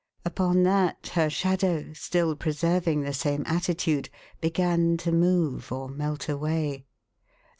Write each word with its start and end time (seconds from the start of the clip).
Upon 0.25 0.63
that, 0.63 1.11
her 1.13 1.29
shadow, 1.29 1.93
still 1.93 2.35
preserving 2.35 3.01
the 3.01 3.13
same 3.13 3.43
attitude, 3.45 4.09
began 4.39 4.97
to 4.97 5.11
move 5.11 5.71
or 5.71 5.89
melt 5.89 6.27
away. 6.27 6.87